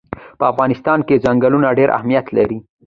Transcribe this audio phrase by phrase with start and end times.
[0.39, 2.57] په افغانستان کې ځنګلونه ډېر اهمیت لري.